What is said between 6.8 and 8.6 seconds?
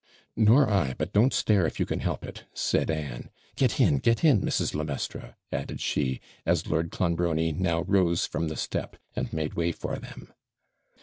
Clonbrony now rose from the